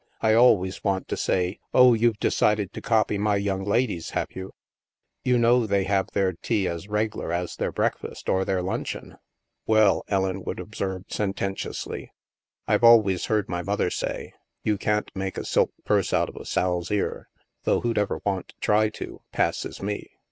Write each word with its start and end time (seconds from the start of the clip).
I 0.19 0.33
always 0.33 0.83
want 0.83 1.07
to 1.09 1.15
say, 1.15 1.59
* 1.65 1.73
Oh, 1.75 1.93
you've 1.93 2.17
decided 2.17 2.73
to 2.73 2.81
copy 2.81 3.19
my 3.19 3.35
young 3.35 3.63
la 3.63 3.75
dies, 3.85 4.09
have 4.15 4.29
you? 4.31 4.51
You 5.23 5.37
know 5.37 5.67
they 5.67 5.83
have 5.83 6.07
their 6.09 6.33
tea 6.33 6.67
as 6.67 6.87
reg'lar 6.87 7.31
as 7.31 7.55
their 7.55 7.71
breakfast 7.71 8.27
or 8.27 8.43
their 8.43 8.63
luncheon.' 8.63 8.99
>» 8.99 8.99
STILL 9.05 9.11
WATERS 9.11 9.21
S 9.21 9.67
Well," 9.87 10.03
Ellen 10.07 10.43
would 10.43 10.59
observe 10.59 11.03
sententiously, 11.09 12.11
*' 12.39 12.67
I've 12.67 12.83
always 12.83 13.25
heard 13.25 13.47
my 13.47 13.61
mother 13.61 13.91
say,' 13.91 14.33
You 14.63 14.79
can't 14.79 15.11
make 15.13 15.37
a 15.37 15.45
silk 15.45 15.71
purse 15.85 16.13
out 16.13 16.29
of 16.29 16.35
a 16.35 16.45
sow's 16.45 16.89
ear,'— 16.89 17.29
though 17.65 17.81
who'd 17.81 17.99
ever 17.99 18.21
want 18.25 18.47
to 18.47 18.55
try 18.59 18.89
to, 18.89 19.21
passes 19.31 19.83
me. 19.83 20.09